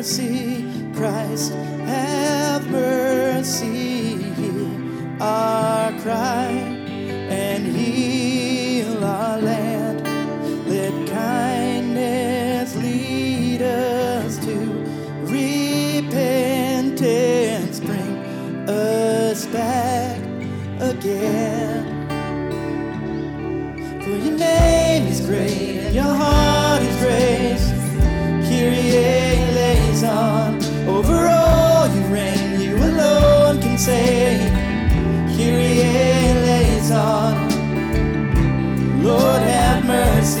[0.00, 0.64] mercy,
[0.94, 1.52] Christ,
[1.84, 4.16] have mercy.
[4.32, 4.66] Hear
[5.20, 6.48] our cry
[7.28, 10.00] and heal our land.
[10.66, 14.56] Let kindness lead us to
[15.36, 16.20] repentance,
[17.80, 18.16] bring
[18.70, 20.16] us back
[20.80, 21.84] again.
[24.02, 26.39] For your name is great and your heart.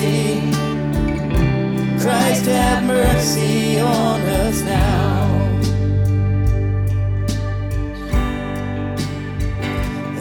[0.00, 0.40] Mercy.
[2.00, 5.26] Christ have mercy on us now.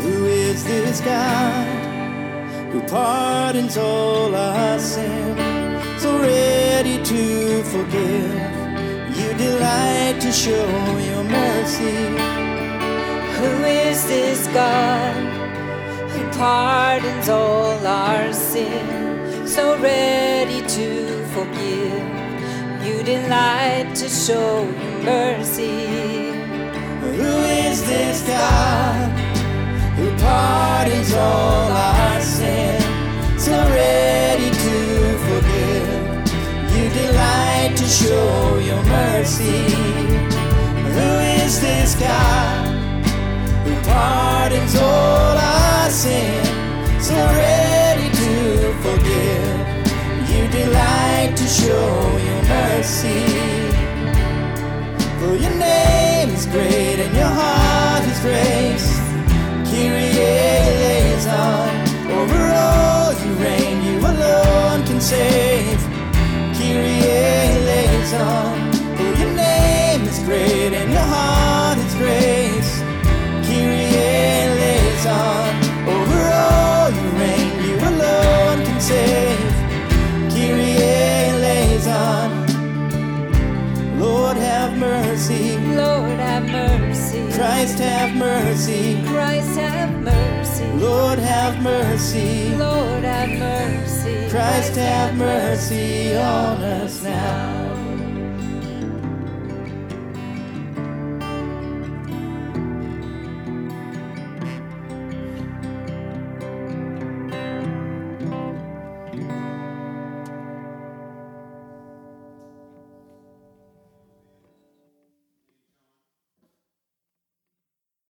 [0.01, 1.67] Who is this God
[2.71, 5.37] who pardons all our sin?
[5.99, 8.33] So ready to forgive.
[9.17, 11.97] You delight to show your mercy.
[13.39, 15.15] Who is this God
[16.11, 19.09] who pardons all our sin?
[19.49, 22.05] So ready to forgive.
[22.85, 26.29] You delight to show your mercy.
[27.01, 27.33] Who
[27.65, 29.09] is this God
[29.97, 32.79] who pardons all our sin?
[33.39, 35.89] So ready to forgive.
[36.75, 39.73] You delight to show your mercy.
[40.93, 41.09] Who
[41.41, 42.48] is this God
[51.49, 53.25] show your mercy.
[55.19, 58.89] For your name is great and your heart is grace.
[59.65, 60.13] Kyrie
[83.99, 85.57] Lord have mercy.
[85.57, 87.31] Lord have mercy.
[87.33, 89.03] Christ have mercy.
[89.05, 90.65] Christ have mercy.
[90.73, 92.55] Lord have mercy.
[92.55, 94.29] Lord have mercy.
[94.29, 97.78] Christ have mercy on us now.